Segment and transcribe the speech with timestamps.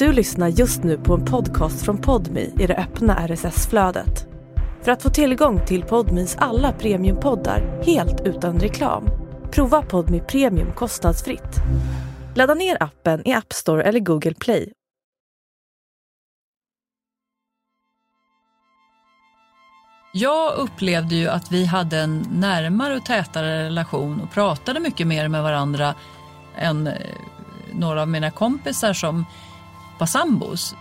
[0.00, 4.26] Du lyssnar just nu på en podcast från Podmi i det öppna RSS-flödet.
[4.82, 9.08] För att få tillgång till Podmis alla premiumpoddar helt utan reklam,
[9.50, 11.56] prova Podmi Premium kostnadsfritt.
[12.34, 14.72] Ladda ner appen i App Store eller Google Play.
[20.12, 25.28] Jag upplevde ju att vi hade en närmare och tätare relation och pratade mycket mer
[25.28, 25.94] med varandra
[26.56, 26.94] än eh,
[27.72, 29.24] några av mina kompisar som
[30.00, 30.74] var sambos.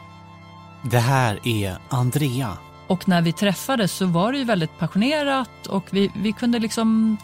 [0.82, 2.58] Det här är Andrea.
[2.88, 7.18] Och när vi träffades så var det ju väldigt passionerat och vi, vi kunde liksom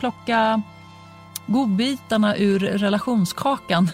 [0.00, 0.62] plocka
[1.46, 3.90] godbitarna ur relationskakan.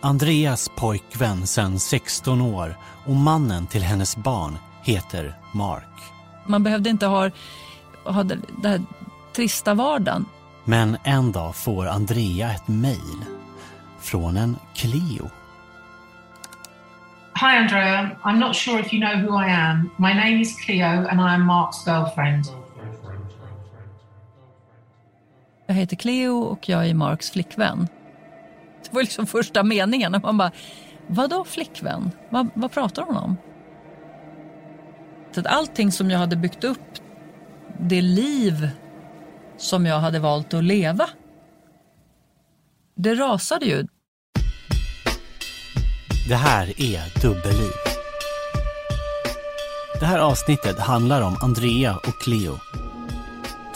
[0.00, 6.02] Andreas pojkvän sedan 16 år och mannen till hennes barn heter Mark.
[6.46, 7.30] Man behövde inte ha,
[8.04, 8.82] ha den här
[9.32, 10.24] trista vardagen.
[10.64, 13.24] Men en dag får Andrea ett mejl
[14.00, 15.30] från en Cleo.
[17.42, 18.16] Hi, Andrea.
[18.24, 19.90] I'm not sure if you know who I am.
[19.96, 22.44] My name is Cleo and I am Mark's girlfriend.
[25.66, 27.88] Jag heter Cleo och jag är Marks flickvän.
[28.82, 30.20] Det var liksom första meningen.
[30.22, 30.50] Man bara,
[31.06, 32.10] vadå flickvän?
[32.30, 33.36] Vad, vad pratar hon om?
[35.30, 36.98] Så att allting som jag hade byggt upp,
[37.80, 38.70] det liv
[39.56, 41.08] som jag hade valt att leva,
[42.94, 43.86] det rasade ju.
[46.28, 47.72] Det här är Dubbelliv.
[50.00, 52.58] Det här avsnittet handlar om Andrea och Cleo.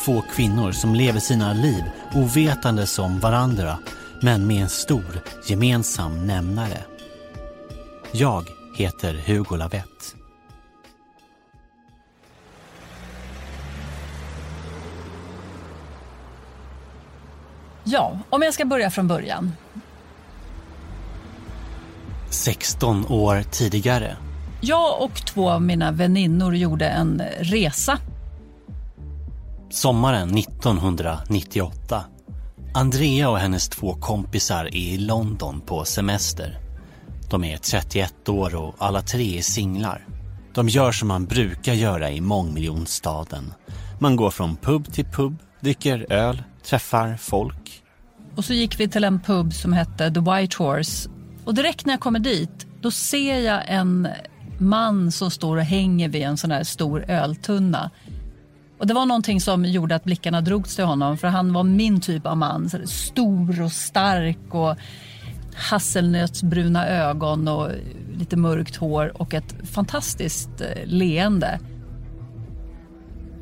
[0.04, 3.78] Två kvinnor som lever sina liv ovetande som varandra
[4.22, 6.84] men med en stor gemensam nämnare.
[8.12, 8.44] Jag
[8.76, 10.16] heter Hugo Lavett.
[17.84, 19.52] Ja, om jag ska börja från början.
[22.30, 24.16] 16 år tidigare.
[24.60, 27.98] Jag och två av mina väninnor gjorde en resa.
[29.70, 32.04] Sommaren 1998.
[32.74, 36.58] Andrea och hennes två kompisar är i London på semester.
[37.30, 40.06] De är 31 år och alla tre är singlar.
[40.54, 43.52] De gör som man brukar göra i mångmiljonstaden.
[43.98, 47.82] Man går från pub till pub, dricker öl, träffar folk.
[48.36, 51.08] Och så gick vi till en pub som hette The White Horse.
[51.46, 54.08] Och direkt när jag kommer dit, då ser jag en
[54.58, 57.90] man som står och hänger vid en sån här stor öltunna.
[58.78, 62.00] Och det var någonting som gjorde att blickarna drogs till honom för han var min
[62.00, 62.70] typ av man.
[62.70, 64.76] Så stor och stark och
[65.54, 67.70] hasselnötsbruna ögon och
[68.14, 71.60] lite mörkt hår och ett fantastiskt eh, leende.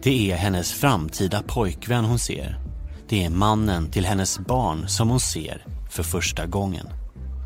[0.02, 2.58] Det är hennes framtida pojkvän hon ser.
[3.08, 6.86] Det är mannen till hennes barn som hon ser för första gången.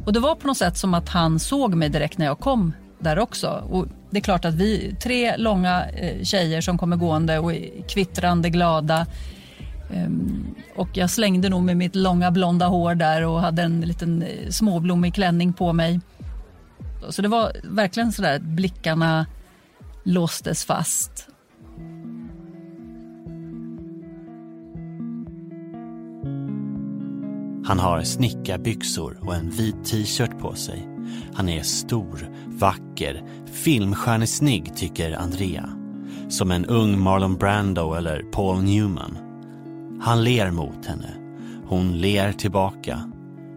[0.08, 2.72] Och det var på något sätt som att han såg mig direkt när jag kom
[2.98, 3.48] där också.
[3.70, 7.88] Och det är klart att vi, tre långa eh, tjejer som kommer gående och är
[7.88, 9.06] kvittrande glada.
[9.94, 14.22] Um, och jag slängde nog med mitt långa blonda hår där och hade en liten
[14.22, 16.00] eh, småblommig klänning på mig.
[17.08, 19.26] Så det var verkligen så där att blickarna
[20.04, 21.27] låstes fast.
[27.68, 30.88] Han har snickarbyxor och en vit t-shirt på sig.
[31.34, 35.70] Han är stor, vacker, filmstjärnesnygg tycker Andrea.
[36.28, 39.18] Som en ung Marlon Brando eller Paul Newman.
[40.00, 41.14] Han ler mot henne.
[41.66, 43.12] Hon ler tillbaka.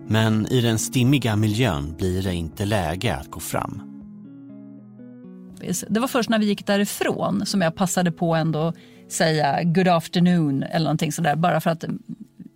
[0.08, 3.82] Men i den stimmiga miljön blir det inte läge att gå fram.
[5.90, 8.74] Det var först när vi gick därifrån som jag passade på ändå
[9.10, 11.86] säga good afternoon eller någonting sådär bara för att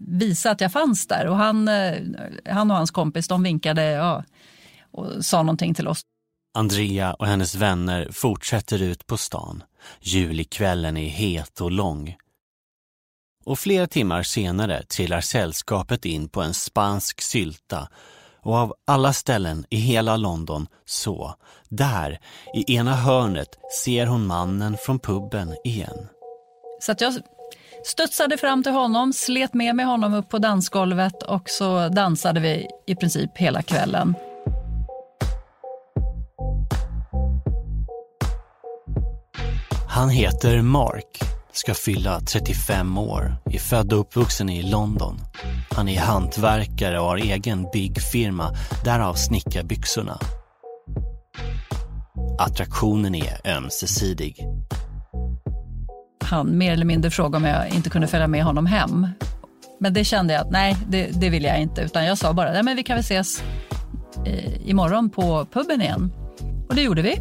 [0.08, 1.28] visa att jag fanns där.
[1.28, 2.02] Och han, eh,
[2.50, 4.24] han och hans kompis de vinkade ja,
[4.92, 6.02] och sa någonting till oss.
[6.58, 9.64] Andrea och hennes vänner fortsätter ut på stan.
[10.00, 12.16] Julikvällen är het och lång.
[13.46, 17.90] Och flera timmar senare trillar sällskapet in på en spansk sylta
[18.42, 21.36] och av alla ställen i hela London så,
[21.70, 22.20] där,
[22.54, 23.50] i ena hörnet
[23.84, 26.08] ser hon mannen från puben igen.
[26.82, 27.14] Så att jag
[27.86, 32.68] studsade fram till honom, slet med mig honom upp på dansgolvet och så dansade vi
[32.88, 34.16] i princip hela kvällen.
[39.88, 41.20] Han heter Mark,
[41.52, 45.20] ska fylla 35 år, är född och uppvuxen i London.
[45.72, 48.52] Han är hantverkare och har egen byggfirma,
[48.84, 50.20] därav snickarbyxorna.
[52.40, 54.46] Attraktionen är ömsesidig.
[56.26, 59.08] Han mer eller mindre frågade om jag inte kunde följa med honom hem.
[59.80, 61.82] Men det kände jag att nej, det, det vill jag inte.
[61.82, 63.44] Utan jag sa bara, nej men vi kan väl ses
[64.26, 66.12] eh, imorgon på puben igen.
[66.70, 67.18] Och det gjorde vi.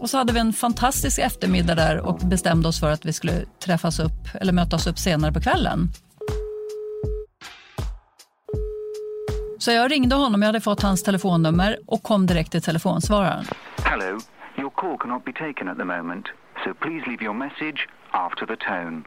[0.00, 3.44] Och så hade vi en fantastisk eftermiddag där och bestämde oss för att vi skulle
[3.64, 5.88] träffas upp eller mötas upp senare på kvällen.
[9.58, 13.44] Så jag ringde honom, jag hade fått hans telefonnummer och kom direkt till telefonsvararen.
[13.84, 14.20] Hello,
[14.58, 16.26] your call cannot be taken at the moment,
[16.64, 19.02] so please leave your message after the tone.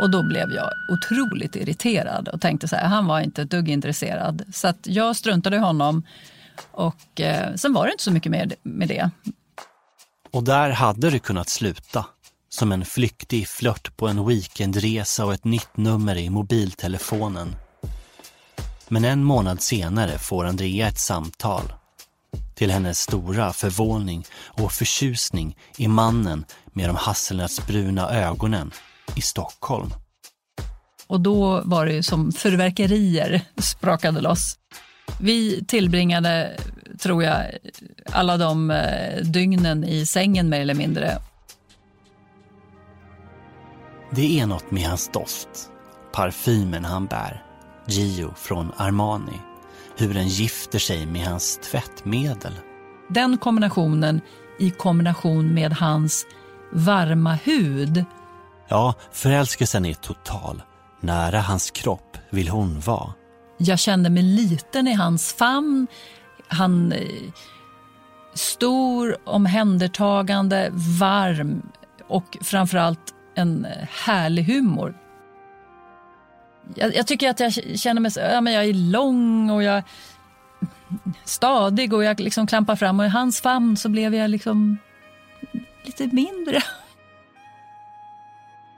[0.00, 3.68] Och då blev jag otroligt irriterad och tänkte så här, han var inte ett dugg
[3.68, 4.42] intresserad.
[4.52, 6.02] Så att jag struntade i honom
[6.70, 9.10] och eh, sen var det inte så mycket mer med det.
[10.30, 12.06] Och där hade det kunnat sluta.
[12.48, 17.56] Som en flyktig flört på en weekendresa och ett nytt nummer i mobiltelefonen.
[18.88, 21.72] Men en månad senare får Andrea ett samtal.
[22.62, 28.70] Till hennes stora förvåning och förtjusning är mannen med de hasselnötsbruna ögonen
[29.16, 29.90] i Stockholm.
[31.06, 34.58] Och då var det som fyrverkerier sprakade loss.
[35.20, 36.56] Vi tillbringade,
[36.98, 37.44] tror jag,
[38.12, 41.18] alla de eh, dygnen i sängen mer eller mindre.
[44.10, 45.48] Det är något med hans doft,
[46.12, 47.44] parfymen han bär,
[47.86, 49.40] Gio från Armani,
[50.02, 52.52] hur den gifter sig med hans tvättmedel.
[53.08, 54.20] Den kombinationen
[54.58, 56.26] i kombination med hans
[56.72, 58.04] varma hud.
[58.68, 60.62] Ja, förälskelsen är total.
[61.00, 63.12] Nära hans kropp vill hon vara.
[63.58, 65.86] Jag kände mig liten i hans famn.
[66.48, 66.98] Han eh,
[68.34, 70.70] stor, omhändertagande,
[71.00, 71.62] varm
[72.08, 74.94] och framförallt en eh, härlig humor.
[76.74, 79.82] Jag, jag, tycker att jag känner mig ja, men jag är lång och jag
[81.24, 84.78] stadig och jag liksom klampar fram och i hans famn så blev jag liksom
[85.84, 86.62] lite mindre.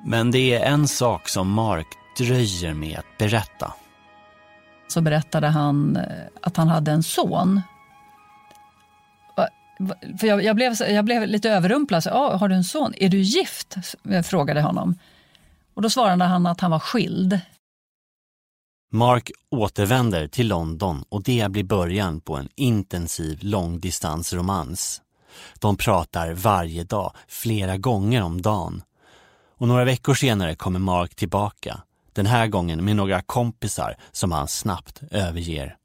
[0.05, 1.87] Men det är en sak som Mark
[2.19, 3.73] dröjer med att berätta.
[4.89, 6.03] Så berättade han eh,
[6.43, 7.61] att han hade en son.
[10.19, 12.03] För jag, jag, blev, jag blev lite överrumplad.
[12.03, 12.95] Så, ah, har du en son?
[12.97, 13.77] Är du gift?
[14.03, 14.99] Jag frågade honom.
[15.75, 17.41] Och Då svarade han att han var skild.
[18.95, 25.03] Mark återvänder till London och det blir början på en intensiv långdistansromans.
[25.61, 28.83] De pratar varje dag, flera gånger om dagen.
[29.59, 31.81] Och några veckor senare kommer Mark tillbaka.
[32.13, 35.77] Den här gången med några kompisar som han snabbt överger.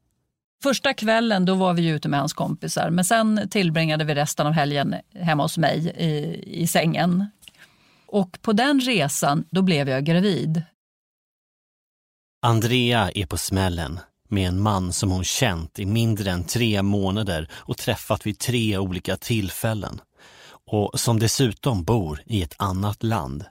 [0.62, 4.52] Första kvällen då var vi ute med hans kompisar men sen tillbringade vi resten av
[4.52, 7.26] helgen hemma hos mig i, i sängen.
[8.06, 10.62] Och på den resan då blev jag gravid.
[12.42, 17.48] Andrea är på smällen med en man som hon känt i mindre än tre månader
[17.52, 20.00] och träffat vid tre olika tillfällen
[20.70, 23.44] och som dessutom bor i ett annat land.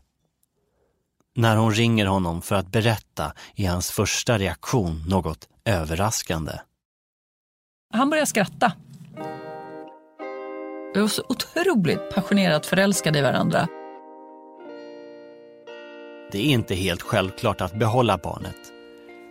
[1.35, 6.51] När hon ringer honom för att berätta är hans första reaktion något överraskande.
[7.93, 8.73] Han börjar skratta.
[10.93, 13.67] Vi var så otroligt passionerat förälskade i varandra.
[16.31, 18.78] Det är inte helt självklart att behålla barnet.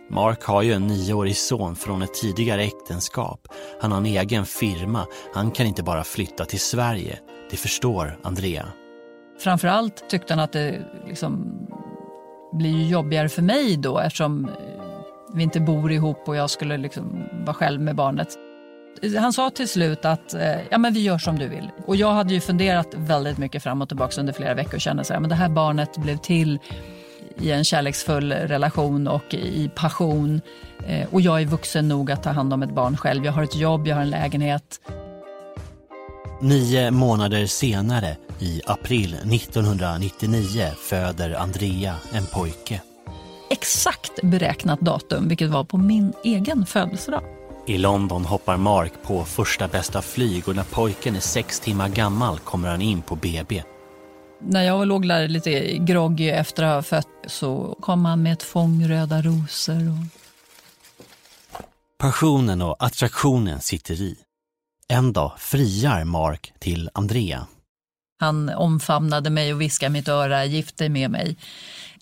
[0.09, 3.47] Mark har ju en nioårig son från ett tidigare äktenskap.
[3.81, 5.05] Han har en egen firma.
[5.33, 7.19] Han kan inte bara flytta till Sverige.
[7.51, 8.65] Det förstår Andrea.
[9.39, 11.59] Framförallt tyckte han att det liksom
[12.53, 14.51] blir jobbigare för mig då eftersom eh,
[15.33, 18.27] vi inte bor ihop och jag skulle liksom vara själv med barnet.
[19.17, 21.71] Han sa till slut att eh, ja, men vi gör som du vill.
[21.85, 25.01] Och jag hade ju funderat väldigt mycket fram och tillbaka under flera veckor och kände
[25.01, 26.59] att det här barnet blev till
[27.41, 30.41] i en kärleksfull relation och i passion.
[31.11, 33.25] Och jag är vuxen nog att ta hand om ett barn själv.
[33.25, 34.81] Jag har ett jobb, jag har en lägenhet.
[36.41, 42.81] Nio månader senare, i april 1999, föder Andrea en pojke.
[43.49, 47.23] Exakt beräknat datum, vilket var på min egen födelsedag.
[47.67, 52.39] I London hoppar Mark på första bästa flyg och när pojken är sex timmar gammal
[52.39, 53.63] kommer han in på BB.
[54.41, 58.43] När jag låg där lite groggy efter att ha fött så kom han med ett
[58.43, 59.89] fång röda rosor.
[59.89, 60.05] Och...
[61.97, 64.15] Passionen och attraktionen sitter i.
[64.87, 67.47] En dag friar Mark till Andrea.
[68.19, 71.37] Han omfamnade mig och viskade mitt öra, gift dig med mig.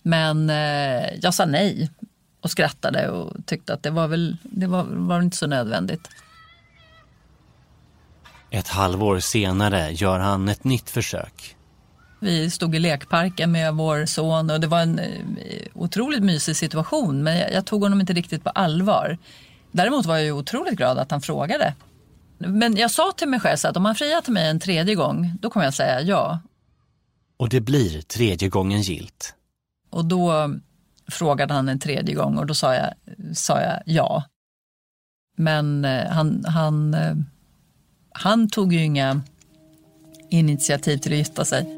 [0.02, 1.90] Men eh, jag sa nej
[2.40, 6.08] och skrattade och tyckte att det var väl det var, var inte så nödvändigt.
[8.50, 11.56] Ett halvår senare gör han ett nytt försök.
[12.20, 15.00] Vi stod i lekparken med vår son och det var en
[15.74, 19.18] otroligt mysig situation men jag, jag tog honom inte riktigt på allvar.
[19.72, 21.74] Däremot var jag ju otroligt glad att han frågade.
[22.38, 25.32] Men jag sa till mig själv att om han friar till mig en tredje gång,
[25.40, 26.40] då kommer jag säga ja.
[27.36, 29.34] Och det blir tredje gången gilt.
[29.90, 30.54] Och då
[31.10, 32.92] frågade han en tredje gång och då sa jag,
[33.36, 34.24] sa jag ja.
[35.36, 36.96] Men han, han,
[38.10, 39.22] han tog ju inga
[40.30, 41.77] initiativ till att gifta sig.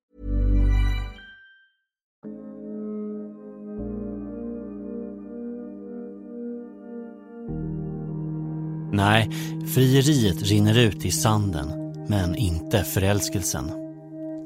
[8.91, 9.29] Nej,
[9.75, 11.67] frieriet rinner ut i sanden,
[12.09, 13.71] men inte förälskelsen.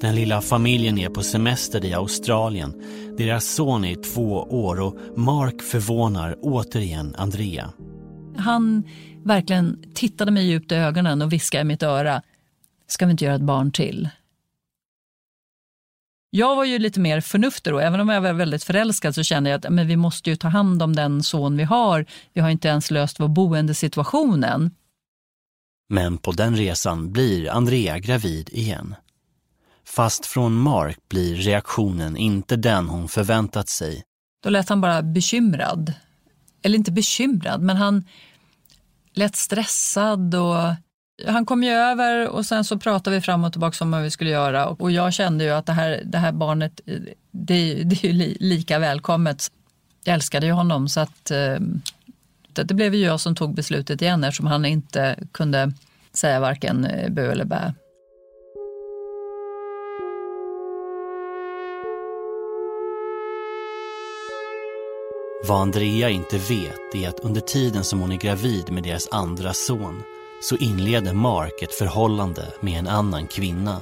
[0.02, 2.74] Den lilla familjen är på semester i Australien.
[3.18, 7.70] Deras son är två år och Mark förvånar återigen Andrea.
[8.38, 8.84] Han
[9.24, 12.22] verkligen tittade mig djupt i ögonen och viskade i mitt öra.
[12.88, 14.10] Ska vi inte göra ett barn till?
[16.36, 19.50] Jag var ju lite mer förnuftig då, även om jag var väldigt förälskad så kände
[19.50, 22.06] jag att men vi måste ju ta hand om den son vi har.
[22.34, 24.72] Vi har inte ens löst vår boendesituationen.
[25.90, 28.96] Men på den resan blir Andrea gravid igen.
[29.86, 34.04] Fast från Mark blir reaktionen inte den hon förväntat sig.
[34.44, 35.94] Då lät han bara bekymrad.
[36.62, 38.04] Eller inte bekymrad, men han
[39.14, 40.74] lät stressad och
[41.24, 44.12] han kom ju över och sen så pratade vi fram och tillbaka om vad vi
[44.12, 47.00] skulle göra och jag kände ju att det här, det här barnet, eh,
[47.32, 49.52] det, det är ju lika välkommet.
[50.04, 51.58] Jag älskade ju honom så att eh,
[52.54, 55.72] det blev ju jag som tog beslutet igen eftersom han inte kunde
[56.14, 57.74] säga varken eh, bu eller bä.
[65.48, 69.54] Vad Andrea inte vet är att under tiden som hon är gravid med deras andra
[69.54, 70.04] son
[70.50, 73.82] så inleder Mark ett förhållande med en annan kvinna.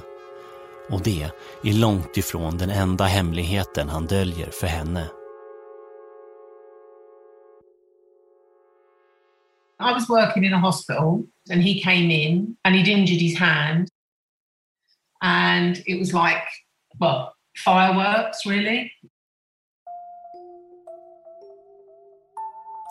[0.89, 1.29] Och det
[1.63, 5.09] är långt ifrån den enda hemligheten han döljer för henne.
[9.79, 13.87] I was working in a hospital and he came in and he'd injured his hand.
[15.21, 16.43] And it was like,
[16.99, 17.33] well,
[17.65, 18.89] fireworks really.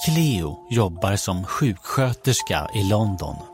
[0.04, 3.51] Cleo jobbar som sjuksköterska i London.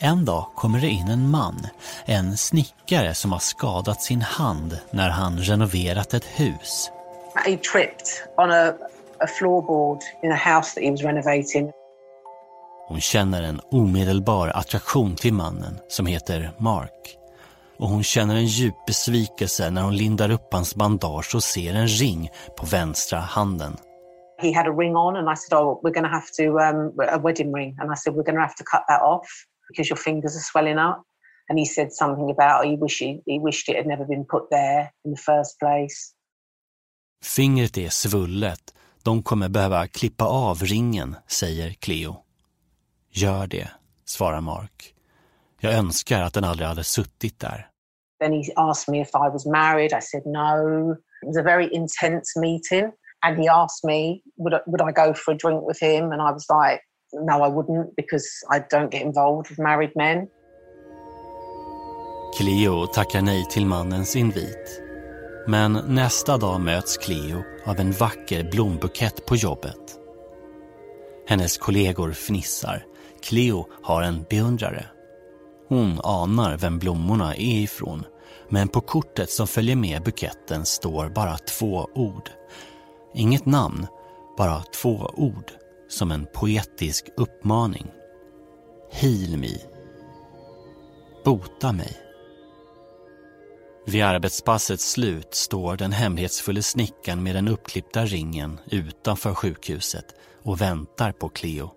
[0.00, 1.66] En dag kommer det in en man,
[2.04, 6.90] en snickare som har skadat sin hand när han renoverat ett hus.
[7.46, 8.72] He tripped on a,
[9.20, 11.72] a floorboard in a house that he was renovating.
[12.88, 17.16] Hon känner en omedelbar attraktion till mannen som heter Mark.
[17.78, 21.88] Och hon känner en djup besvikelse när hon lindar upp hans bandage och ser en
[21.88, 23.76] ring på vänstra handen.
[24.42, 26.92] He had a ring on and I said, oh, we're going to have to, um,
[27.08, 27.76] a wedding ring.
[27.80, 29.26] And I said, we're going to have to cut that off
[29.68, 31.04] because your fingers are swelling up.
[31.50, 34.24] And he said something about oh, he, wish he, he wished it had never been
[34.24, 36.14] put there in the first place.
[37.22, 38.74] Fingret är svullet.
[39.02, 42.16] De kommer behöva klippa av ringen, säger Cleo.
[43.10, 43.70] Gör det,
[44.04, 44.94] svarar Mark.
[45.60, 47.68] Jag önskar att den aldrig hade suttit där.
[48.20, 49.92] Then he asked me if I was married.
[49.92, 50.92] I said no.
[51.22, 52.92] It was a very intense meeting.
[53.26, 56.12] And he asked me, would I, would I go for a drink with him?
[56.12, 56.80] And I was like,
[57.12, 60.26] no, I wouldn't because I don't get involved with married men.
[62.38, 64.82] Cleo tackar nej till mannens invit.
[65.46, 69.98] Men nästa dag möts Cleo av en vacker blombukett på jobbet.
[71.28, 72.84] Hennes kollegor fnissar.
[73.22, 74.84] Cleo har en beundrare.
[75.68, 78.04] Hon anar vem blommorna är ifrån
[78.50, 82.30] men på kortet som följer med buketten står bara två ord.
[83.14, 83.86] Inget namn,
[84.36, 85.52] bara två ord
[85.88, 87.86] som en poetisk uppmaning.
[88.90, 89.58] Heal me.
[91.24, 91.96] Bota mig.
[93.86, 100.04] Vid arbetspassets slut står den hemlighetsfulla snickaren med den uppklippta ringen utanför sjukhuset
[100.42, 101.70] och väntar på Cleo.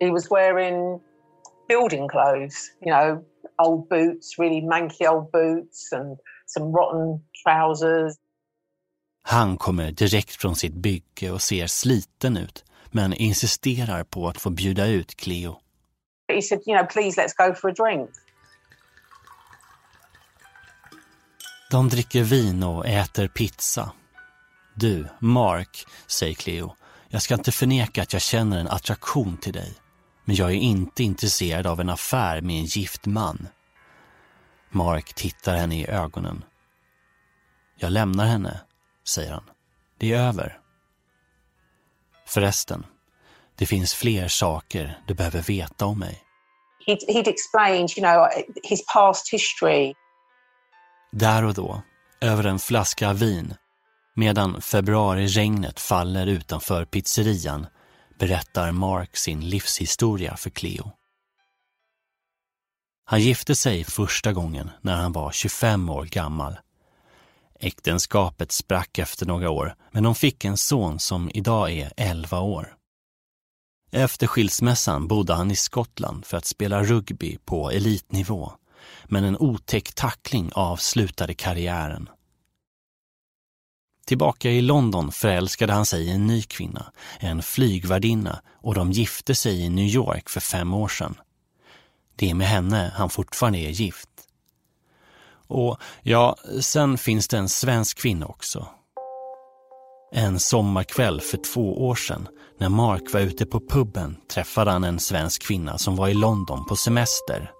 [0.00, 1.00] He was wearing
[1.68, 3.24] building clothes, you know,
[3.58, 8.14] old boots, really manky old boots and some rotten trousers.
[9.22, 14.50] Han kommer direkt från sitt bygge och ser sliten ut men insisterar på att få
[14.50, 15.60] bjuda ut Cleo.
[16.28, 18.10] He said, you know, please let's go for a drink.
[21.70, 23.92] De dricker vin och äter pizza.
[24.74, 26.76] Du, Mark, säger Cleo.
[27.08, 29.74] Jag ska inte förneka att jag känner en attraktion till dig.
[30.24, 33.48] Men jag är inte intresserad av en affär med en gift man.
[34.70, 36.44] Mark tittar henne i ögonen.
[37.76, 38.60] Jag lämnar henne,
[39.04, 39.44] säger han.
[39.98, 40.63] Det är över.
[42.26, 42.86] Förresten,
[43.58, 46.20] det finns fler saker du behöver veta om mig.
[46.86, 48.28] He'd, he'd explained, you know,
[48.62, 49.94] his past history.
[51.12, 51.82] Där och då,
[52.20, 53.54] över en flaska vin,
[54.14, 57.66] medan februariregnet faller utanför pizzerian,
[58.18, 60.92] berättar Mark sin livshistoria för Cleo.
[63.04, 66.56] Han gifte sig första gången när han var 25 år gammal.
[67.60, 72.76] Äktenskapet sprack efter några år, men de fick en son som idag är 11 år.
[73.92, 78.52] Efter skilsmässan bodde han i Skottland för att spela rugby på elitnivå,
[79.04, 82.08] men en otäck tackling avslutade karriären.
[84.06, 89.34] Tillbaka i London förälskade han sig i en ny kvinna, en flygvärdinna och de gifte
[89.34, 91.14] sig i New York för fem år sedan.
[92.16, 94.08] Det är med henne han fortfarande är gift.
[95.54, 98.66] Och ja, sen finns det en svensk kvinna också.
[100.12, 104.98] En sommarkväll för två år sedan när Mark var ute på puben träffade han en
[104.98, 107.50] svensk kvinna som var i London på semester.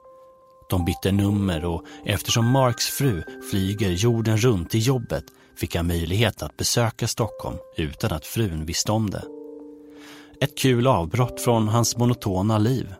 [0.70, 5.24] De bytte nummer och eftersom Marks fru flyger jorden runt i jobbet
[5.56, 9.24] fick han möjlighet att besöka Stockholm utan att frun visste om det.
[10.40, 12.94] Ett kul avbrott från hans monotona liv,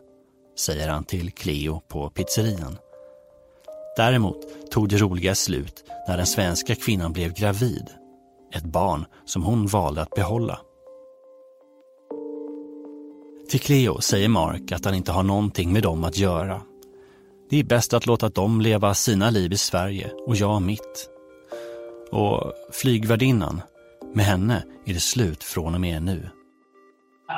[0.59, 2.77] säger han till Cleo på pizzerian.
[3.97, 4.37] Däremot
[4.75, 7.89] tog det roliga slut när den svenska kvinnan blev gravid.
[8.53, 10.59] Ett barn som hon valde att behålla.
[13.49, 16.61] Till Cleo säger Mark att han inte har någonting med dem att göra.
[17.49, 21.09] Det är bäst att låta dem leva sina liv i Sverige och jag mitt.
[22.11, 23.61] Och flygvärdinnan,
[24.13, 26.29] med henne är det slut från och med nu.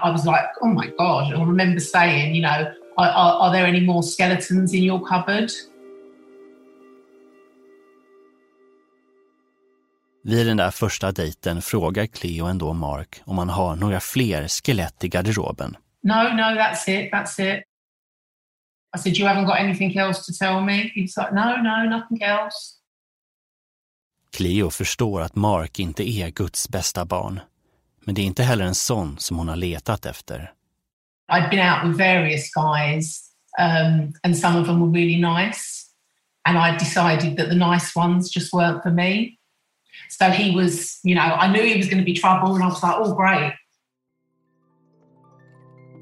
[0.05, 1.33] I was like, oh my God.
[1.33, 5.49] I remember saying, you know, are, are, there any more skeletons in your cupboard?
[10.27, 15.03] Vid den där första dejten frågar Cleo ändå Mark om han har några fler skelett
[15.03, 15.77] i garderoben.
[16.03, 17.63] No, no, that's it, that's it.
[18.95, 20.91] I said, you haven't got anything else to tell me?
[20.95, 22.73] He's like, no, no, nothing else.
[24.37, 27.39] Cleo förstår att Mark inte är Guds bästa barn.
[28.05, 30.53] Men det är inte heller en sån som hon har letat efter.
[31.31, 33.21] I'd been out with various guys
[33.59, 35.83] um, and some of them were really nice.
[36.43, 39.36] And I decided that the nice ones just weren't for me.
[40.09, 42.67] So he was, you know, I knew he was going to be trouble and I
[42.67, 43.53] was like, oh, great.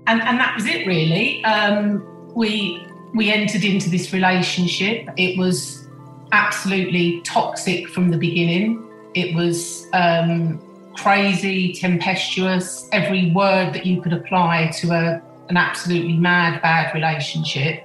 [0.08, 1.44] And, and that was it really.
[1.44, 5.10] Um, we, we entered into this relationship.
[5.18, 5.88] It was
[6.32, 8.88] absolutely toxic from the beginning.
[9.16, 10.60] It was um,
[10.96, 17.84] crazy, tempestuous, every word that you could apply to a, an absolutely mad, bad relationship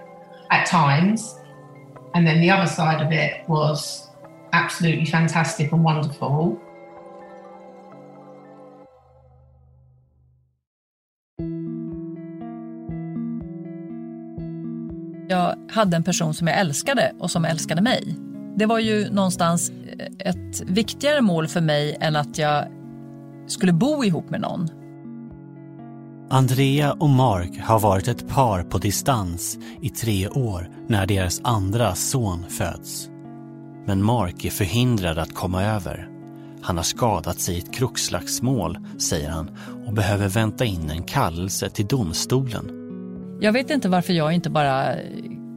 [0.50, 1.38] at times.
[2.14, 4.09] And then the other side of it was
[4.52, 6.56] absolutely fantastic and wonderful.
[15.28, 18.16] Jag hade en person som jag älskade och som älskade mig.
[18.56, 19.72] Det var ju någonstans
[20.18, 22.64] ett viktigare mål för mig än att jag
[23.46, 24.68] skulle bo ihop med någon.
[26.30, 31.94] Andrea och Mark har varit ett par på distans i tre år när deras andra
[31.94, 33.10] son föds.
[33.90, 36.08] Men Mark är förhindrad att komma över.
[36.62, 39.50] Han har skadat sig i ett krokslagsmål, säger han
[39.86, 42.70] och behöver vänta in en kallelse till domstolen.
[43.40, 44.98] Jag vet inte varför jag inte bara eh,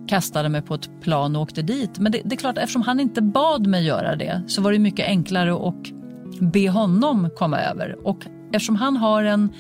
[0.08, 2.00] kastade mig på ett plan och åkte dit.
[2.00, 4.80] Men det, det, är klart, eftersom han inte bad mig göra det så var det
[4.80, 5.92] mycket enklare att
[6.40, 8.08] be honom komma över.
[8.08, 9.54] Och eftersom han har en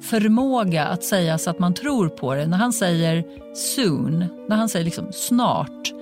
[0.00, 2.46] förmåga att säga så att man tror på det.
[2.46, 5.92] När han säger soon, när han säger liksom snart,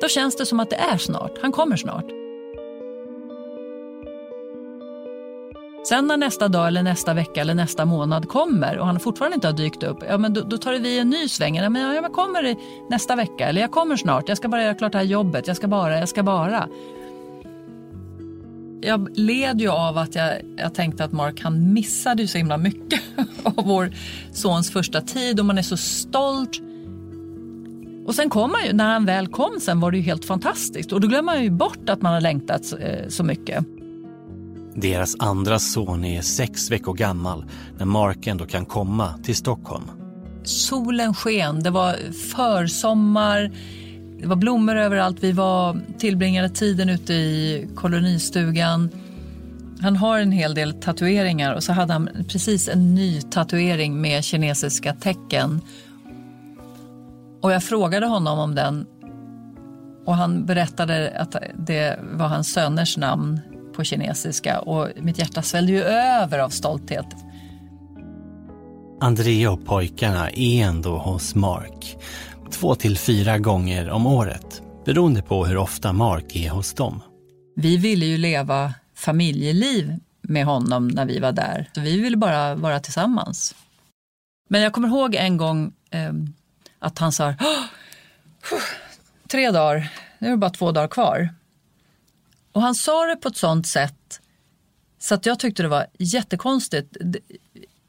[0.00, 1.38] då känns det som att det är snart.
[1.42, 2.06] Han kommer snart.
[5.88, 9.46] Sen när nästa dag, eller nästa vecka eller nästa månad kommer och han fortfarande inte
[9.46, 11.56] har dykt upp, ja, men då, då tar vi en ny sväng.
[11.56, 12.56] Ja, men jag kommer
[12.90, 14.28] nästa vecka eller jag kommer snart.
[14.28, 15.46] Jag ska bara göra klart det här jobbet.
[15.46, 16.68] Jag ska bara, jag ska bara.
[18.80, 22.56] Jag led ju av att jag, jag tänkte att Mark han missade ju så himla
[22.56, 23.00] mycket
[23.42, 23.92] av vår
[24.32, 26.60] sons första tid och man är så stolt.
[28.06, 30.92] Och sen kom han ju, när han väl kom sen var det ju helt fantastiskt
[30.92, 33.64] och då glömmer man ju bort att man har längtat eh, så mycket.
[34.74, 37.44] Deras andra son är sex veckor gammal
[37.78, 39.84] när Mark ändå kan komma till Stockholm.
[40.44, 43.52] Solen sken, det var försommar.
[44.20, 45.16] Det var blommor överallt.
[45.20, 48.90] Vi var tillbringade tiden ute i kolonistugan.
[49.80, 54.24] Han har en hel del tatueringar och så hade han precis en ny tatuering med
[54.24, 55.60] kinesiska tecken.
[57.42, 58.86] Och jag frågade honom om den
[60.06, 63.40] och han berättade att det var hans söners namn
[63.76, 67.06] på kinesiska och mitt hjärta svällde ju över av stolthet.
[69.00, 71.96] Andrea och pojkarna är ändå hos Mark.
[72.50, 77.02] Två till fyra gånger om året, beroende på hur ofta Mark är hos dem.
[77.56, 81.70] Vi ville ju leva familjeliv med honom när vi var där.
[81.74, 83.54] Så vi ville bara vara tillsammans.
[84.48, 86.12] Men jag kommer ihåg en gång eh,
[86.78, 87.34] att han sa
[89.28, 91.34] tre dagar, nu är det bara två dagar kvar.
[92.52, 94.20] Och han sa det på ett sånt sätt
[94.98, 96.96] så att jag tyckte det var jättekonstigt.
[97.00, 97.18] Det,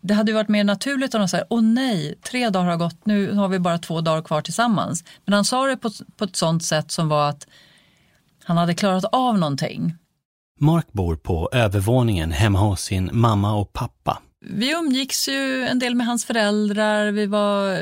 [0.02, 3.06] det hade ju varit mer naturligt om han sa, åh nej, tre dagar har gått,
[3.06, 5.04] nu har vi bara två dagar kvar tillsammans.
[5.26, 7.48] Men han sa det på, på ett sånt sätt som var att
[8.44, 9.96] han hade klarat av någonting.
[10.60, 14.22] Mark bor på övervåningen hemma hos sin mamma och pappa.
[14.42, 17.82] Vi umgicks ju en del med hans föräldrar, vi var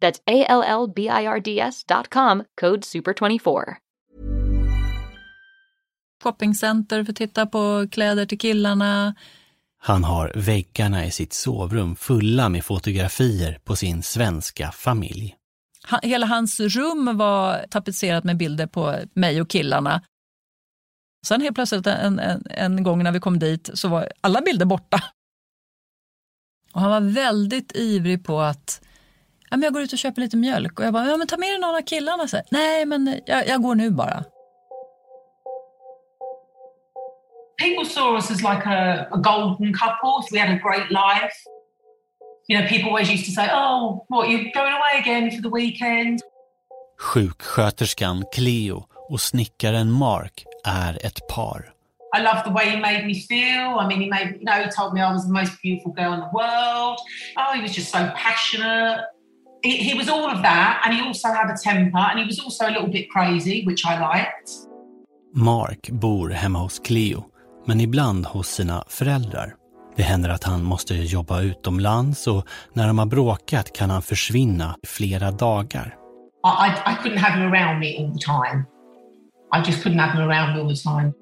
[0.00, 3.74] That's A-L-L-B-I-R-D-S dot com, code SUPER24.
[6.22, 9.14] Shoppingcenter för att titta på kläder till killarna.
[9.78, 15.36] Han har väggarna i sitt sovrum fulla med fotografier på sin svenska familj.
[15.82, 20.02] Han, hela hans rum var tapetserat med bilder på mig och killarna.
[21.26, 24.66] Sen helt plötsligt en, en, en gång när vi kom dit så var alla bilder
[24.66, 25.02] borta.
[26.72, 28.82] Och han var väldigt ivrig på att
[29.50, 30.78] ja, men jag går ut och köper lite mjölk.
[30.78, 32.28] Och jag bara, ja, men ta med dig någon av killarna.
[32.28, 34.24] Så, Nej, men jag, jag går nu bara.
[37.58, 40.24] People saw us as like a, a golden couple.
[40.32, 41.36] We had a great life.
[42.48, 45.50] You know, people always used to say, oh, what, you're going away again for the
[45.50, 46.20] weekend?
[46.98, 51.72] Sjuksköterskan Cleo och snickaren Mark är ett par.
[52.16, 53.78] I love the way he made me feel.
[53.78, 56.12] I mean, he made, you know, he told me I was the most beautiful girl
[56.12, 56.98] in the world.
[57.36, 59.00] Oh, he was just so passionate.
[59.62, 62.66] He, was all of that, and he also had a temper, and he was also
[62.66, 64.50] a little bit crazy, which I liked.
[65.34, 67.24] Mark bor hemma hos Cleo,
[67.66, 69.54] men ibland hos sina föräldrar.
[69.96, 74.76] Det händer att han måste jobba utomlands och när de har bråkat kan han försvinna
[74.82, 75.96] i flera dagar.
[76.44, 78.66] I, I, I couldn't have him around me all the time.
[79.52, 81.12] I just couldn't have him around me all the time.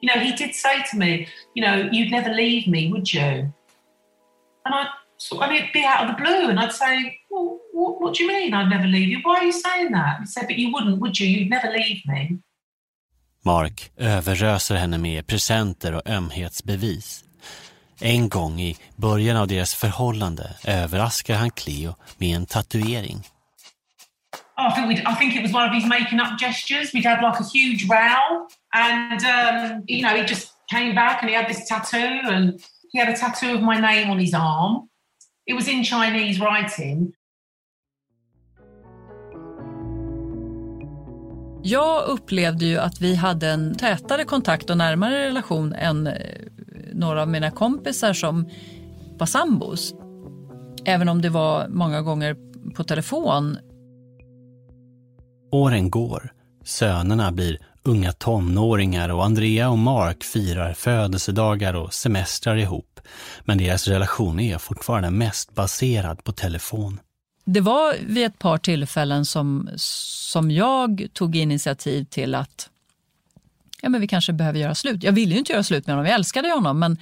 [0.00, 3.52] You know, he did say to me, you know, you'd never leave me, would you?
[4.64, 4.86] And I,
[5.18, 8.22] so, mean, it'd be out of the blue, and I'd say, well, what, what do
[8.22, 9.18] you mean I'd never leave you?
[9.22, 10.20] Why are you saying that?
[10.20, 11.26] He said, but you wouldn't, would you?
[11.26, 12.38] You'd never leave me.
[13.44, 17.24] Mark överöser henne med presenter och ömhetsbevis.
[18.00, 23.18] En gång i början av deras förhållande överraskar han Cleo med en tatuering.
[24.56, 26.92] Oh, I think we I think it was one of his making up gestures.
[26.92, 31.30] We'd had like a huge row, and um, you know, he just came back and
[31.30, 32.60] he had this tattoo and
[32.92, 34.87] he had a tattoo of my name on his arm.
[35.48, 37.12] It was in Chinese writing.
[41.62, 46.14] Jag upplevde ju att vi hade en tätare kontakt och närmare relation än eh,
[46.92, 48.50] några av mina kompisar som
[49.18, 49.94] var sambos.
[50.84, 52.36] Även om det var många gånger
[52.74, 53.58] på telefon.
[55.52, 56.32] Åren går.
[56.64, 62.87] Sönerna blir unga tonåringar och Andrea och Mark firar födelsedagar och semestrar ihop.
[63.44, 67.00] Men deras relation är fortfarande mest baserad på telefon.
[67.44, 72.70] Det var vid ett par tillfällen som, som jag tog initiativ till att
[73.82, 75.02] ja, men vi kanske behöver göra slut.
[75.02, 76.96] Jag ville ju inte göra slut med honom, jag älskade honom men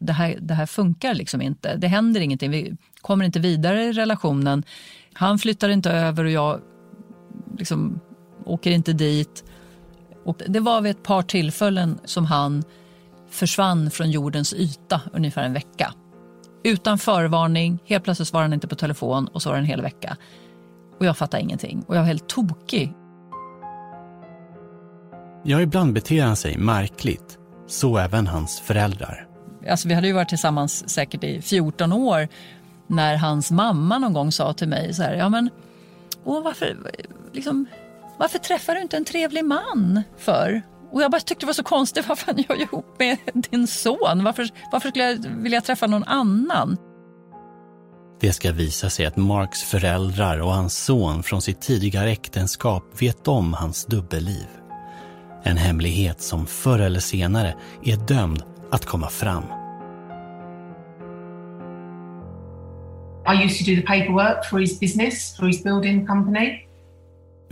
[0.00, 1.76] det här, det här funkar liksom inte.
[1.76, 4.62] Det händer ingenting, vi kommer inte vidare i relationen.
[5.12, 6.60] Han flyttar inte över och jag
[7.58, 8.00] liksom
[8.44, 9.44] åker inte dit.
[10.24, 12.64] Och det var vid ett par tillfällen som han
[13.32, 15.94] försvann från jordens yta ungefär en vecka.
[16.64, 19.82] Utan förvarning, helt plötsligt svarade han inte på telefon och så var det en hel
[19.82, 20.16] vecka.
[20.98, 22.92] Och jag fattade ingenting och jag var helt tokig.
[25.44, 27.38] Ja, ibland beter han sig märkligt.
[27.66, 29.26] Så även hans föräldrar.
[29.70, 32.28] Alltså, vi hade ju varit tillsammans säkert i 14 år
[32.86, 35.50] när hans mamma någon gång sa till mig så här, ja men,
[36.24, 36.76] åh, varför,
[37.32, 37.66] liksom,
[38.18, 40.62] varför träffar du inte en trevlig man för?
[40.92, 44.24] Och jag bara tyckte det var så konstigt, vad fan jag ihop med din son?
[44.24, 46.76] Varför, varför skulle jag vilja träffa någon annan?
[48.20, 53.28] Det ska visa sig att Marks föräldrar och hans son från sitt tidigare äktenskap vet
[53.28, 54.46] om hans dubbelliv.
[55.42, 59.44] En hemlighet som förr eller senare är dömd att komma fram.
[63.26, 66.71] I used to do the paperwork for his business, for his building company.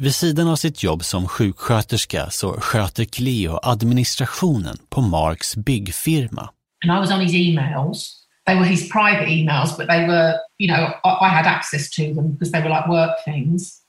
[0.00, 6.50] Vid sidan av sitt jobb som sjuksköterska så sköter Cleo administrationen på Marks byggfirma.
[6.84, 8.26] And I was on his emails.
[8.46, 12.02] They were his private emails, but they were, you know, I, I had access to
[12.02, 13.80] them because they were like work things.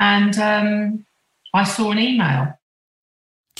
[0.00, 1.04] And um,
[1.62, 2.46] I saw an email.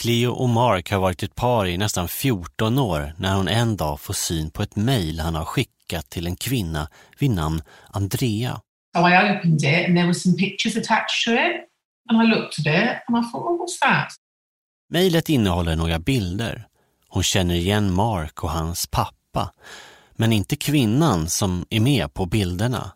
[0.01, 4.01] Cleo och Mark har varit ett par i nästan 14 år när hon en dag
[4.01, 8.61] får syn på ett mejl han har skickat till en kvinna vid namn Andrea.
[8.97, 11.69] So I opened it and there were some pictures attached to it.
[12.09, 14.13] And I looked at it and I thought, oh, what's that?
[14.89, 16.69] Mejlet innehåller några bilder.
[17.09, 19.53] Hon känner igen Mark och hans pappa,
[20.17, 22.93] men inte kvinnan som är med på bilderna.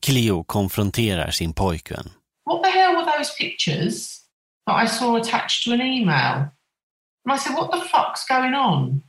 [0.00, 2.10] Cleo konfronterar sin pojkvän.
[2.44, 4.20] What the hell were those pictures
[4.66, 6.50] that I saw attached to an email?
[7.24, 9.02] And I said, what the fuck's going on?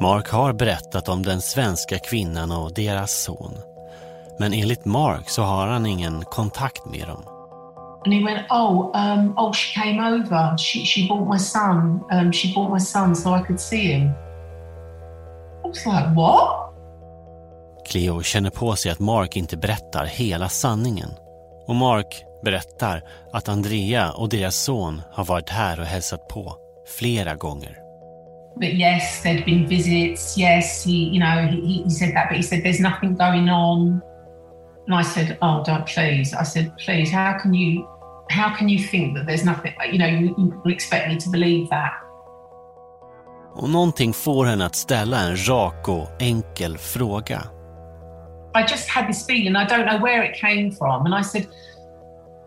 [0.00, 3.58] Mark har berättat om den svenska kvinnan och deras son.
[4.38, 7.24] Men enligt Mark så har han ingen kontakt med dem.
[8.04, 10.56] And he went, oh, um, oh, she came over.
[10.58, 12.00] She, she bought my son.
[12.12, 14.10] Um, she bought my son so I could see him.
[15.64, 16.72] I was like, what?
[17.90, 21.10] Cleo känner på sig att Mark inte berättar hela sanningen.
[21.66, 26.56] Och Mark berättar att Andrea och deras son har varit här och hälsat på
[26.98, 27.79] flera gånger.
[28.56, 30.36] But yes, there'd been visits.
[30.36, 34.02] Yes, he, you know, he, he said that, but he said there's nothing going on.
[34.86, 36.34] And I said, oh, don't please.
[36.34, 37.88] I said, please, how can you,
[38.30, 39.72] how can you think that there's nothing?
[39.92, 41.92] You know, you, you expect me to believe that.
[43.54, 47.42] Och någonting får henne att ställa en rak och enkel fråga.
[48.54, 49.56] I just had this feeling.
[49.56, 51.46] I don't know where it came from, and I said,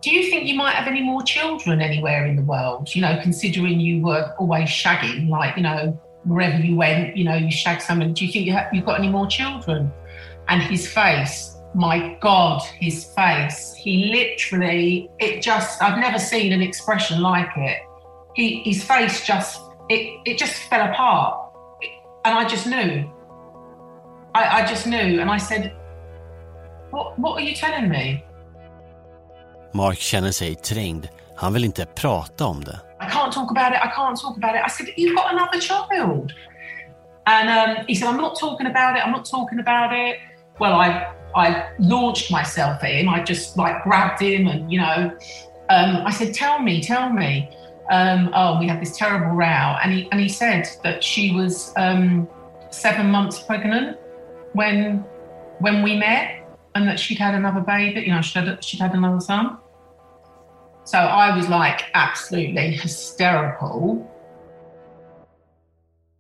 [0.03, 2.93] do you think you might have any more children anywhere in the world?
[2.93, 7.35] You know, considering you were always shagging, like, you know, wherever you went, you know,
[7.35, 8.13] you shagged someone.
[8.13, 9.89] Do you think you have, you've got any more children?
[10.49, 16.61] And his face, my God, his face, he literally, it just, I've never seen an
[16.61, 17.79] expression like it.
[18.35, 21.49] He, his face just, it, it just fell apart.
[22.25, 23.09] And I just knew.
[24.35, 25.21] I, I just knew.
[25.21, 25.73] And I said,
[26.89, 28.25] what, what are you telling me?
[29.73, 31.07] Mark känner sig trängd.
[31.35, 32.79] Han vill inte prata om det.
[33.01, 33.79] I can't talk about it.
[33.83, 34.61] I can't talk about it.
[34.65, 36.33] I said, You've got another child.
[37.25, 39.05] And um, he said, I'm not talking about it.
[39.05, 40.19] I'm not talking about it.
[40.59, 43.09] Well, I, I launched myself at him.
[43.09, 45.11] I just like grabbed him and, you know,
[45.69, 47.49] um, I said, Tell me, tell me.
[47.91, 49.77] Um, oh, we had this terrible row.
[49.83, 52.27] And he, and he said that she was um,
[52.69, 53.97] seven months pregnant
[54.53, 55.03] when,
[55.59, 58.93] when we met and that she'd had another baby, you know, she'd had, she'd had
[58.93, 59.57] another son.
[60.85, 64.07] So I was like absolutely hysterical.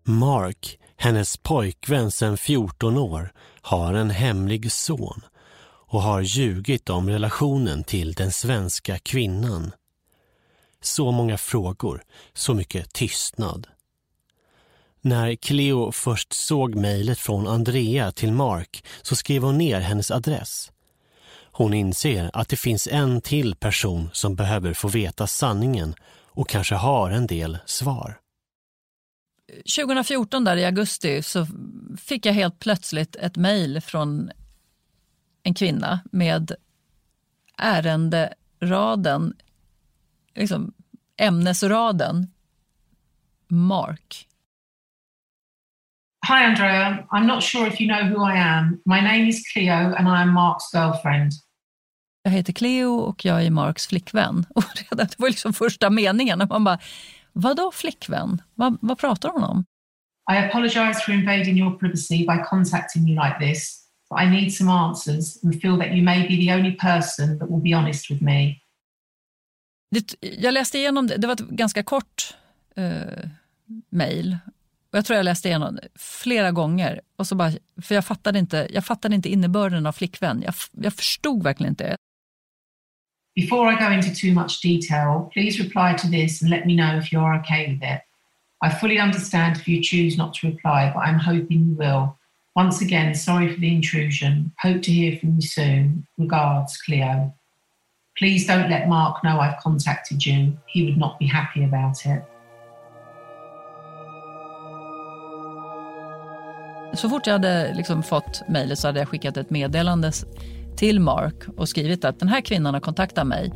[0.03, 5.21] Mark, hennes pojkvän sedan 14 år, har en hemlig son
[5.93, 9.71] och har ljugit om relationen till den svenska kvinnan.
[10.81, 13.67] Så många frågor, så mycket tystnad.
[15.01, 20.72] När Cleo först såg mejlet från Andrea till Mark så skrev hon ner hennes adress.
[21.55, 25.95] Hon inser att det finns en till person som behöver få veta sanningen
[26.27, 28.19] och kanske har en del svar.
[29.77, 31.47] 2014 där i augusti så
[31.97, 34.31] fick jag helt plötsligt ett mejl från
[35.43, 36.51] en kvinna med
[37.57, 39.33] ärenderaden,
[40.35, 40.73] liksom
[41.17, 42.27] ämnesraden
[43.47, 44.27] Mark.
[46.27, 47.05] Hi, Andrea.
[47.11, 48.81] I'm not sure if you know who I am.
[48.85, 51.31] My name is Cleo and I am Mark's girlfriend.
[52.23, 54.45] Jag heter Cleo och jag är Marks flickvän.
[54.55, 56.41] Och redan, det var liksom första meningen.
[56.41, 56.79] Och man bara,
[57.33, 58.41] vadå flickvän?
[58.55, 59.65] Vad, vad pratar hon om?
[60.31, 63.79] I apologise for invading your privacy by contacting you like this.
[64.09, 67.49] But I need some answers and feel that you may be the only person that
[67.49, 68.59] will be honest with me.
[69.91, 71.17] Det, jag läste igenom det.
[71.17, 72.35] Det var ett ganska kort
[72.75, 73.29] eh,
[73.89, 74.37] mejl.
[74.91, 77.01] Jag tror jag läste igenom det flera gånger.
[77.15, 80.41] Och så bara, för jag fattade, inte, jag fattade inte innebörden av flickvän.
[80.45, 81.95] Jag, jag förstod verkligen inte.
[83.35, 86.97] Before I go into too much detail, please reply to this and let me know
[86.97, 88.01] if you're okay with it.
[88.61, 92.15] I fully understand if you choose not to reply, but I'm hoping you will.
[92.55, 94.51] Once again, sorry for the intrusion.
[94.59, 96.05] Hope to hear from you soon.
[96.19, 97.33] Regards, Cleo.
[98.15, 100.55] Please don't let Mark know I've contacted you.
[100.67, 102.23] He would not be happy about it.
[106.93, 110.11] Så fort jag hade liksom fått mejlet så hade jag skickat ett meddelande
[110.77, 113.53] till Mark och skrivit att den här kvinnan har kontaktat mig.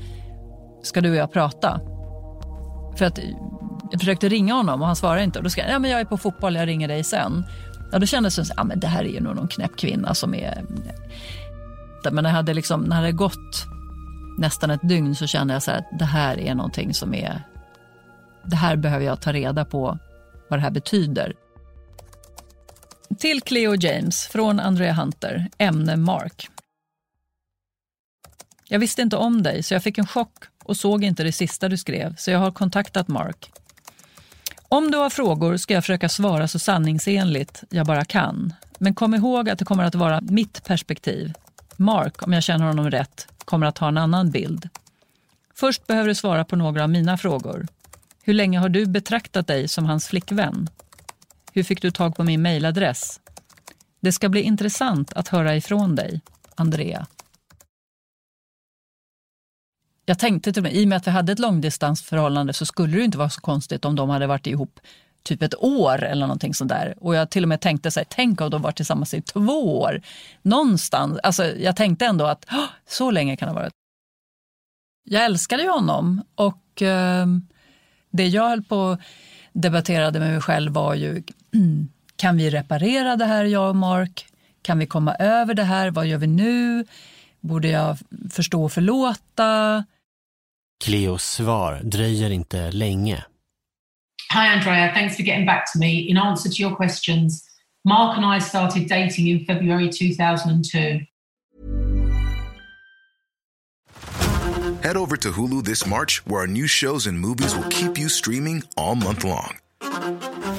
[0.83, 1.81] Ska du och jag prata?
[2.97, 3.19] För att
[3.91, 5.39] jag försökte ringa honom och han svarade inte.
[5.39, 7.45] Och då skrev jag, ja, men jag är på fotboll, jag ringer dig sen.
[7.91, 10.13] Ja, då kändes det som att ja, det här är ju nog någon knäpp kvinna
[10.13, 10.63] som är...
[12.03, 13.65] Men när det hade, liksom, när det hade gått
[14.37, 17.43] nästan ett dygn så kände jag så här, att det här är någonting som är...
[18.45, 19.97] Det här behöver jag ta reda på
[20.49, 21.33] vad det här betyder.
[23.19, 26.49] Till Cleo James från Andrea Hunter, ämne Mark.
[28.67, 31.69] Jag visste inte om dig så jag fick en chock och såg inte det sista
[31.69, 33.51] du skrev så jag har kontaktat Mark.
[34.69, 38.53] Om du har frågor ska jag försöka svara så sanningsenligt jag bara kan.
[38.79, 41.33] Men kom ihåg att det kommer att vara mitt perspektiv.
[41.77, 44.69] Mark, om jag känner honom rätt, kommer att ha en annan bild.
[45.55, 47.67] Först behöver du svara på några av mina frågor.
[48.23, 50.69] Hur länge har du betraktat dig som hans flickvän?
[51.53, 53.19] Hur fick du tag på min mejladress?
[53.99, 56.21] Det ska bli intressant att höra ifrån dig,
[56.55, 57.07] Andrea.
[60.09, 62.97] Jag tänkte till och med, i och med att vi hade ett långdistansförhållande så skulle
[62.97, 64.79] det inte vara så konstigt om de hade varit ihop
[65.23, 66.93] typ ett år eller någonting sånt där.
[66.97, 69.79] Och jag till och med tänkte så här, tänk om de varit tillsammans i två
[69.79, 70.01] år.
[70.41, 72.45] Någonstans, alltså jag tänkte ändå att
[72.89, 73.73] så länge kan det ha varit.
[75.03, 77.25] Jag älskade ju honom och eh,
[78.09, 78.99] det jag höll på och
[79.53, 81.23] debatterade med mig själv var ju,
[82.15, 84.27] kan vi reparera det här jag och Mark?
[84.61, 85.91] Kan vi komma över det här?
[85.91, 86.85] Vad gör vi nu?
[87.39, 87.97] Borde jag
[88.31, 89.83] förstå och förlåta?
[90.83, 93.23] Cleos svar dröjer inte länge.
[94.33, 94.93] Hi, Andrea.
[94.93, 96.09] Thanks for getting back to me.
[96.09, 97.43] In answer to your questions,
[97.85, 101.05] Mark and I started dating in February 2002.
[104.83, 108.09] Head over to Hulu this March, where our new shows and movies will keep you
[108.09, 109.57] streaming all month long.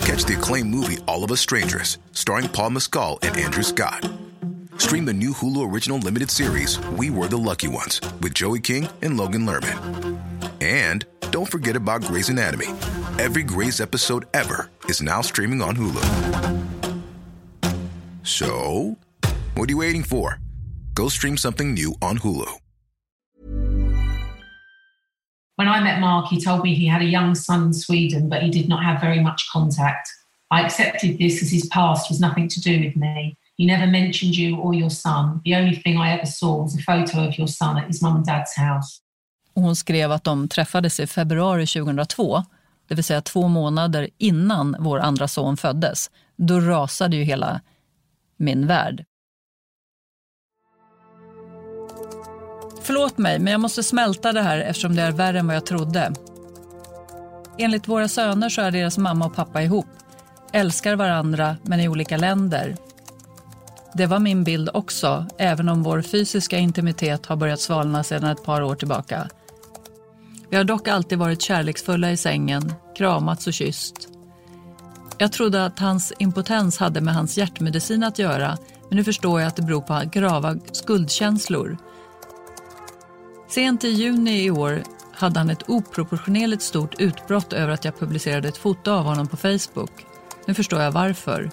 [0.03, 4.11] Catch the acclaimed movie All of Us Strangers, starring Paul Mescal and Andrew Scott.
[4.79, 8.89] Stream the new Hulu original limited series We Were the Lucky Ones with Joey King
[9.03, 10.21] and Logan Lerman.
[10.63, 12.69] And don't forget about Grey's Anatomy.
[13.19, 16.63] Every Grey's episode ever is now streaming on Hulu.
[18.23, 18.97] So,
[19.57, 20.39] what are you waiting for?
[20.95, 22.49] Go stream something new on Hulu.
[25.57, 28.45] When I met Mark, he told me he had a young son in Sweden, but
[28.45, 30.09] he did not have very much contact.
[30.53, 33.37] I accepted this as his past was nothing to do with me.
[33.59, 35.41] He never mentioned you or your son.
[35.45, 38.17] The only thing I ever saw was a photo of your son at his mum
[38.17, 39.01] and dad's house.
[39.55, 42.45] Hon skrev att de träffades i februari 2002,
[42.89, 46.11] det vill säga två månader innan vår andra son föddes.
[46.37, 47.61] Då rasade ju hela
[48.37, 49.05] min värld.
[52.83, 55.67] Förlåt mig, men jag måste smälta det här eftersom det är värre än vad jag
[55.67, 56.13] trodde.
[57.59, 59.87] Enligt våra söner så är deras mamma och pappa ihop.
[60.53, 62.77] Älskar varandra, men i olika länder.
[63.99, 68.45] Det var min bild också, även om vår fysiska intimitet har börjat svalna sedan ett
[68.45, 69.29] par år tillbaka.
[70.51, 74.09] Vi har dock alltid varit kärleksfulla i sängen, kramats och kysst.
[75.19, 79.49] Jag trodde att hans impotens hade med hans hjärtmedicin att göra, men nu förstår jag
[79.49, 81.79] att det beror på grava skuldkänslor.
[83.49, 84.83] Sent i juni i år
[85.13, 89.37] hade han ett oproportionerligt stort utbrott över att jag publicerade ett foto av honom på
[89.37, 90.07] Facebook.
[90.47, 91.51] Nu förstår jag varför.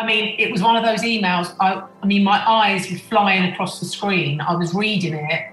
[0.00, 1.54] I mean, it was one of those emails.
[1.60, 4.40] I, I mean, my eyes were flying across the screen.
[4.40, 5.52] I was reading it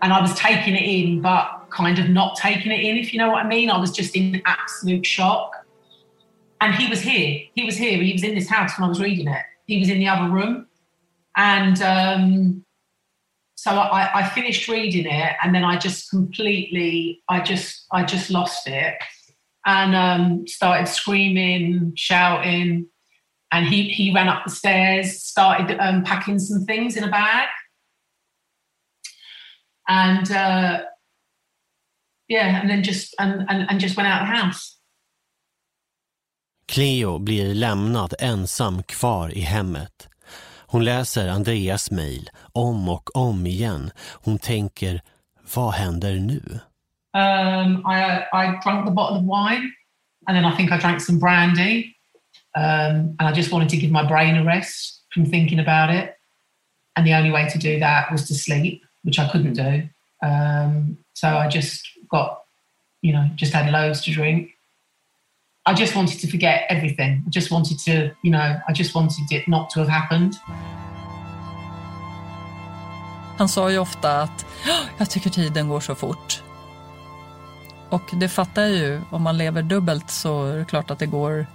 [0.00, 3.18] and I was taking it in, but kind of not taking it in, if you
[3.18, 3.68] know what I mean.
[3.68, 5.56] I was just in absolute shock.
[6.60, 7.40] And he was here.
[7.52, 8.00] He was here.
[8.00, 9.42] He was in this house when I was reading it.
[9.66, 10.68] He was in the other room.
[11.36, 12.64] And um,
[13.56, 18.30] so I, I finished reading it and then I just completely, I just, I just
[18.30, 18.94] lost it
[19.66, 22.86] and um, started screaming, shouting.
[23.52, 27.48] And he, he ran up the stairs, started um, packing some things in a bag.
[29.88, 30.82] And uh,
[32.28, 34.76] yeah, and then just and, and, and just went out of the house.
[36.68, 40.08] Cleo blir lämnad ensam kvar i hemmet.
[40.66, 43.90] Hon läser Andreas mejl om och om igen.
[44.24, 45.00] Hon tänker,
[45.54, 46.60] vad händer nu?
[47.14, 49.72] Um, I, I drank the bottle of wine
[50.26, 51.96] and then I think I drank some brandy.
[52.54, 56.16] Um, and I just wanted to give my brain a rest from thinking about it.
[56.96, 59.88] And the only way to do that was to sleep, which I couldn't do.
[60.22, 62.42] Um, so I just got,
[63.02, 64.50] you know, just had loads to drink.
[65.66, 67.22] I just wanted to forget everything.
[67.26, 70.34] I just wanted to, you know, I just wanted it not to have happened.
[73.38, 74.46] Han sa ju ofta att
[74.98, 76.42] jag tycker tiden går så fort.
[77.90, 81.06] Och det fattar jag ju, om man lever dubbelt så är det klart att det
[81.06, 81.46] går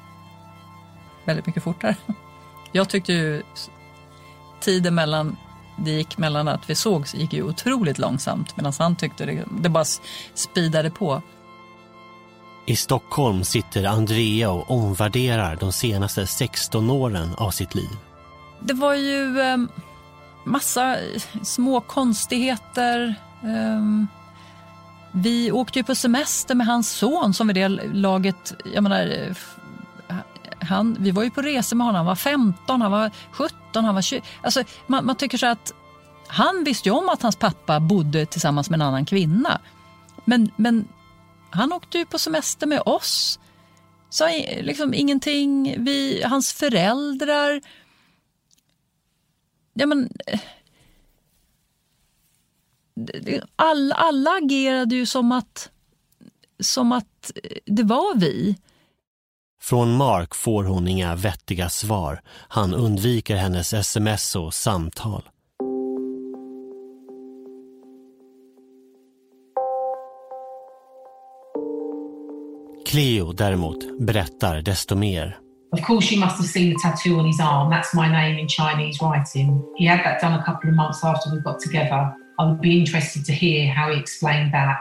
[1.26, 1.95] väldigt mycket fortare.
[2.71, 3.43] Jag tyckte ju
[4.59, 5.38] tiden mellan
[5.78, 9.69] det gick mellan att vi sågs gick ju otroligt långsamt medan han tyckte det, det
[9.69, 9.86] bara
[10.34, 11.21] speedade på.
[12.65, 17.89] I Stockholm sitter Andrea och omvärderar de senaste 16 åren av sitt liv.
[18.59, 19.57] Det var ju eh,
[20.43, 20.97] massa
[21.43, 23.15] små konstigheter.
[23.43, 24.07] Eh,
[25.11, 29.36] vi åkte ju på semester med hans son som vid det laget, jag menar,
[30.66, 33.95] han, vi var ju på resor med honom, han var 15, han var 17, han
[33.95, 34.22] var 20.
[34.41, 35.74] Alltså, man, man tycker så att
[36.28, 39.61] han visste ju om att hans pappa bodde tillsammans med en annan kvinna.
[40.26, 40.88] Men, men
[41.49, 43.39] han åkte ju på semester med oss.
[44.09, 44.28] Sa
[44.61, 45.76] liksom ingenting.
[45.86, 47.61] Vi, hans föräldrar.
[49.74, 50.39] Ja, men, eh,
[53.55, 55.70] alla, alla agerade ju som att,
[56.59, 58.55] som att eh, det var vi.
[59.61, 62.21] Från Mark får hon inga vettiga svar.
[62.47, 65.23] Han undviker hennes sms och samtal.
[72.85, 75.37] Cleo däremot berättar desto mer.
[75.71, 77.71] Of course, you must have seen the tattoo on his arm.
[77.71, 79.61] That's my name in Chinese writing.
[79.77, 82.15] He had that done a couple of months after we got together.
[82.39, 84.77] I would be interested to hear how he explained that.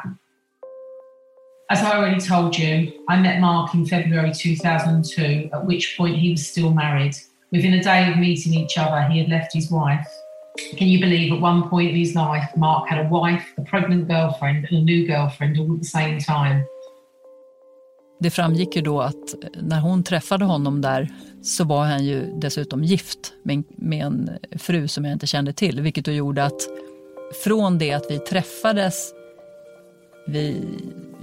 [1.70, 6.30] As I already told you, I met Mark in February 2002, at which point he
[6.30, 7.14] was still married.
[7.52, 10.06] Within a day of meeting each other, he had left his wife.
[10.76, 14.08] Can you believe at one point in his life, Mark had a wife, a pregnant
[14.08, 16.64] girlfriend, and a new girlfriend all at the same time?
[18.20, 21.08] Det framgick ju då att när hon träffade honom där
[21.42, 25.80] så var han ju dessutom gift med, med en fru som jag inte kände till.
[25.80, 26.60] Vilket då gjorde att
[27.44, 29.12] från det att vi träffades,
[30.26, 30.64] vi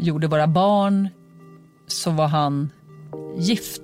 [0.01, 1.09] gjorde våra barn,
[1.87, 2.71] så var han
[3.37, 3.81] gift.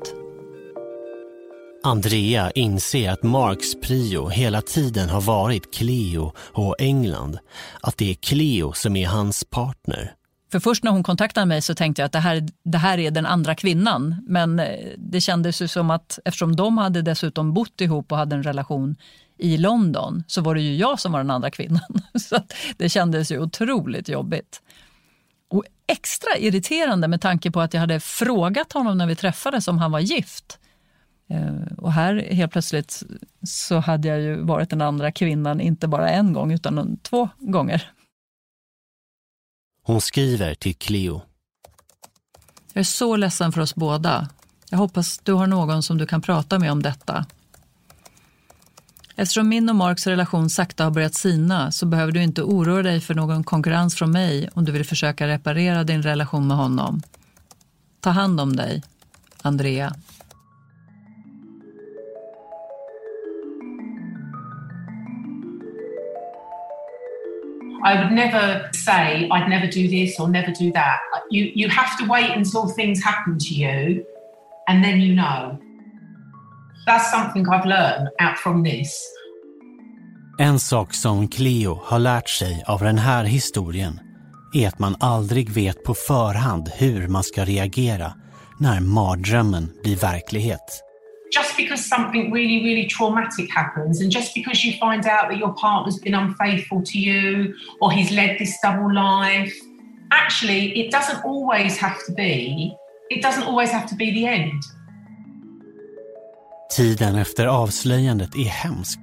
[1.83, 7.39] Andrea inser att Marks prio hela tiden har varit Cleo och England.
[7.81, 10.13] Att det är Cleo som är hans partner.
[10.51, 13.11] För först när hon kontaktade mig så tänkte jag att det här, det här är
[13.11, 14.15] den andra kvinnan.
[14.27, 18.35] Men eh, det kändes ju som att eftersom de hade dessutom bott ihop och hade
[18.35, 18.95] en relation
[19.37, 22.01] i London så var det ju jag som var den andra kvinnan.
[22.19, 22.37] Så
[22.77, 24.61] det kändes ju otroligt jobbigt.
[25.49, 29.77] Och extra irriterande med tanke på att jag hade frågat honom när vi träffades om
[29.77, 30.59] han var gift.
[31.29, 33.03] Eh, och här helt plötsligt
[33.43, 37.91] så hade jag ju varit den andra kvinnan inte bara en gång utan två gånger.
[39.83, 41.21] Hon skriver till Cleo.
[42.73, 44.29] Jag är så ledsen för oss båda.
[44.69, 47.25] Jag hoppas du har någon som du kan prata med om detta.
[49.19, 53.01] Eftersom min och Marks relation sakta har börjat sina så behöver du inte oroa dig
[53.01, 57.01] för någon konkurrens från mig om du vill försöka reparera din relation med honom.
[58.01, 58.83] Ta hand om dig,
[59.41, 59.93] Andrea.
[67.85, 70.99] I would never say I'd never do this or never do that.
[71.31, 74.03] You you have to wait until things happen to you
[74.67, 75.66] and then you know.
[76.87, 79.13] That's something I've learned out from this.
[80.39, 83.99] En sak som Cleo har lärt sig av den här historien
[84.53, 88.13] är att man aldrig vet på förhand hur man ska reagera
[88.59, 90.83] när mardrömmen blir verklighet.
[91.35, 95.53] Just because something really, really traumatic happens, and just because you find out that your
[95.61, 99.53] partner's been unfaithful to you or he's led this double life,
[100.11, 102.73] actually, it doesn't always have to be.
[103.09, 104.63] It doesn't always have to be the end.
[106.77, 108.99] Tiden efter avslöjandet är hemsk,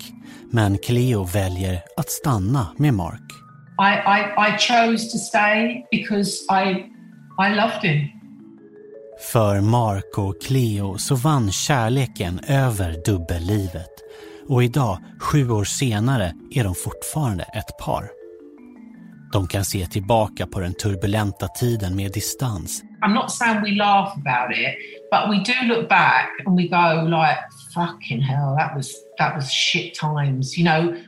[0.50, 3.32] men Cleo väljer att stanna med Mark.
[3.80, 6.70] I, I, I chose to stay because I,
[7.46, 8.08] I loved him.
[9.32, 13.92] För Mark och Cleo så vann kärleken över dubbellivet.
[14.48, 18.04] Och idag, sju år senare, är de fortfarande ett par.
[19.32, 22.82] De kan se tillbaka på den turbulenta tiden med distans.
[23.04, 24.74] I'm not saying we laugh about it,
[25.10, 27.38] but we do look back and we go like,
[27.74, 31.00] fucking hell, that was that was shit times, you know.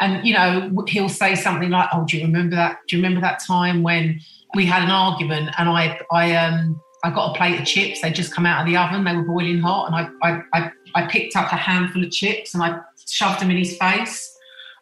[0.00, 2.78] And you know, he'll say something like, "Oh, do you remember that?
[2.88, 4.20] Do you remember that time when
[4.54, 8.00] we had an argument and I I um I got a plate of chips.
[8.00, 9.04] They just come out of the oven.
[9.04, 12.54] They were boiling hot, and I, I, I, I picked up a handful of chips
[12.54, 14.27] and I shoved them in his face.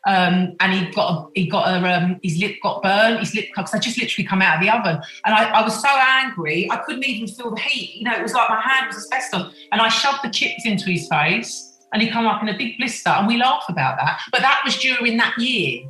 [0.06, 3.18] Um, and he got a, he got a um, his lip got burned.
[3.18, 5.80] His lip because I just literally come out of the oven, and I, I was
[5.82, 7.96] so angry I couldn't even feel the heat.
[7.96, 10.90] You know, it was like my hand was asbestos, and I shoved the chips into
[10.90, 14.20] his face, and he come up in a big blister, and we laugh about that.
[14.30, 15.88] But that was during that year,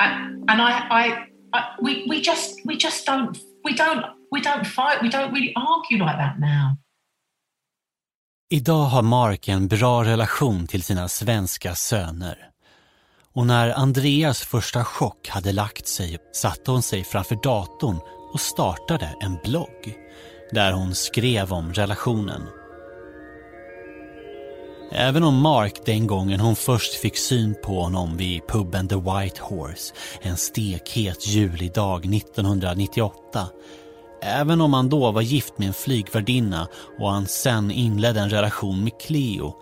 [0.00, 4.66] and, and I, I, I we we just we just don't we don't we don't
[4.66, 5.00] fight.
[5.00, 6.76] We don't really argue like that now.
[8.50, 12.50] Idag har Mark en bra relation till sina svenska söner.
[13.34, 18.00] Och när Andreas första chock hade lagt sig satte hon sig framför datorn
[18.32, 19.94] och startade en blogg
[20.50, 22.42] där hon skrev om relationen.
[24.92, 29.42] Även om Mark den gången hon först fick syn på honom vid puben The White
[29.42, 33.48] Horse en stekhet julidag 1998
[34.20, 38.84] Även om han då var gift med en flygvärdinna och han sen inledde en relation
[38.84, 39.54] med Cleo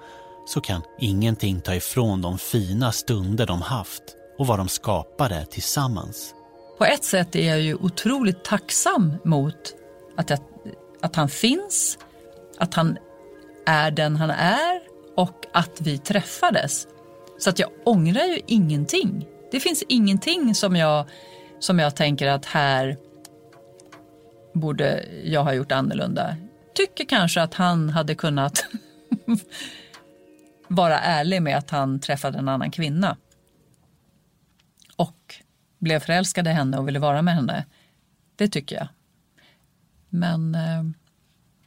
[0.47, 4.03] så kan ingenting ta ifrån de fina stunder de haft
[4.39, 6.35] och vad de skapade tillsammans.
[6.79, 9.75] På ett sätt är jag ju otroligt tacksam mot
[10.17, 10.39] att, jag,
[11.01, 11.99] att han finns,
[12.59, 12.99] att han
[13.67, 14.81] är den han är
[15.17, 16.87] och att vi träffades.
[17.39, 19.27] Så att jag ångrar ju ingenting.
[19.51, 21.07] Det finns ingenting som jag,
[21.59, 22.97] som jag tänker att här
[24.61, 26.37] borde jag ha gjort annorlunda.
[26.75, 28.65] Tycker kanske att han hade kunnat
[30.69, 33.17] vara ärlig med att han träffade en annan kvinna.
[34.97, 35.35] Och
[35.79, 37.65] blev förälskad i henne och ville vara med henne.
[38.37, 38.89] Det tycker jag.
[40.09, 40.83] Men eh,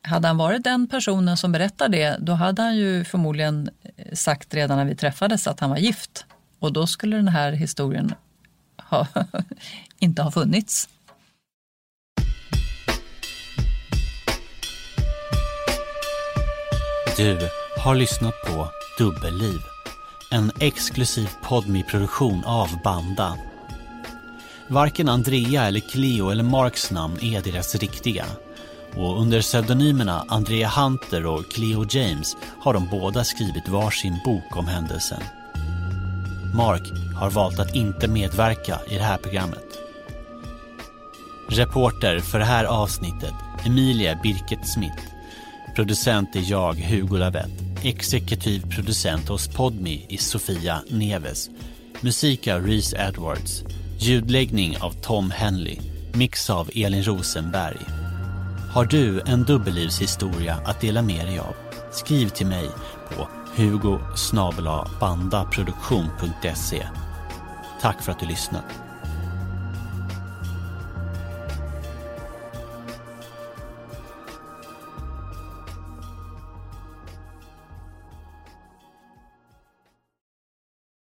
[0.02, 4.54] hade han varit den personen som berättar det, då hade han ju förmodligen eh, sagt
[4.54, 6.26] redan när vi träffades att han var gift.
[6.60, 8.14] Och då skulle den här historien
[8.78, 9.08] ha,
[10.00, 10.90] inte ha funnits.
[17.20, 18.68] Du har lyssnat på
[18.98, 19.60] Dubbelliv.
[20.30, 23.38] En exklusiv podmi-produktion av Banda.
[24.68, 28.26] Varken Andrea eller Cleo eller Marks namn är deras riktiga.
[28.96, 34.68] Och under pseudonymerna Andrea Hunter och Cleo James har de båda skrivit varsin bok om
[34.68, 35.22] händelsen.
[36.56, 39.80] Mark har valt att inte medverka i det här programmet.
[41.50, 43.34] Reporter för det här avsnittet
[43.66, 45.19] Emilia Birket Smith.
[45.80, 47.52] Producent är jag, Hugo Lavett.
[47.84, 51.50] Exekutiv producent hos Podmi i Sofia Neves.
[52.02, 53.64] Musik av Reese Edwards.
[54.00, 55.78] Ljudläggning av Tom Henley.
[56.14, 57.78] Mix av Elin Rosenberg.
[58.74, 61.56] Har du en dubbellivshistoria att dela med dig av?
[61.92, 62.70] Skriv till mig
[63.16, 64.00] på hugo
[67.82, 68.89] Tack för att du lyssnat.